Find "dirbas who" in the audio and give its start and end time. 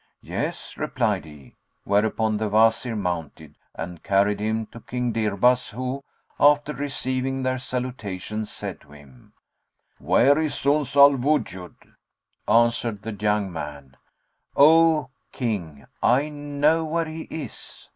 5.13-6.03